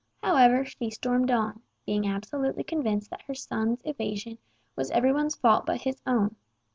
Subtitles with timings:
[0.23, 4.39] However, she stormed on, being absolutely convinced that her son's evasion
[4.75, 6.37] was every one's fault but his own.